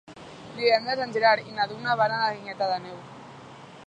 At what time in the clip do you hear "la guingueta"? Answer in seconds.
2.23-2.71